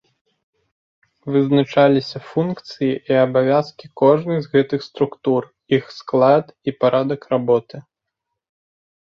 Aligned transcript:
Вызначаліся 1.33 2.17
функцыі 2.31 2.89
і 3.09 3.13
абавязкі 3.25 3.85
кожнай 4.01 4.39
з 4.47 4.51
гэтых 4.57 4.79
структур, 4.89 5.41
іх 5.79 5.83
склад 5.99 6.45
і 6.71 6.75
парадак 6.81 7.21
работы. 7.37 7.75